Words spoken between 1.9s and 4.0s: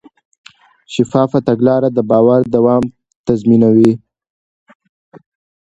د باور دوام تضمینوي.